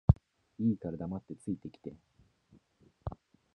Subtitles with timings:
[0.57, 1.93] いいから黙って着いて来て